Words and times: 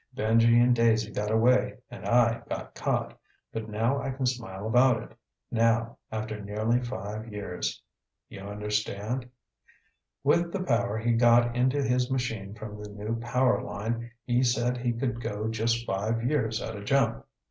Benji 0.17 0.59
and 0.59 0.75
Daisy 0.75 1.11
got 1.11 1.29
away 1.29 1.77
and 1.91 2.03
I 2.07 2.41
got 2.49 2.73
caught. 2.73 3.15
But 3.53 3.69
now 3.69 4.01
I 4.01 4.09
can 4.09 4.25
smile 4.25 4.65
about 4.65 5.03
it. 5.03 5.15
Now, 5.51 5.99
after 6.11 6.41
nearly 6.41 6.79
five 6.81 7.27
years. 7.31 7.79
You 8.27 8.39
understand? 8.39 9.29
With 10.23 10.51
the 10.53 10.63
power 10.63 10.97
he 10.97 11.11
got 11.13 11.55
into 11.55 11.83
his 11.83 12.09
machine 12.09 12.55
from 12.55 12.81
the 12.81 12.89
new 12.89 13.19
power 13.19 13.61
line, 13.61 14.09
he 14.25 14.41
said 14.41 14.75
he 14.79 14.91
could 14.91 15.21
go 15.21 15.47
just 15.49 15.85
five 15.85 16.23
years 16.27 16.63
at 16.63 16.75
a 16.75 16.83
jump. 16.83 17.23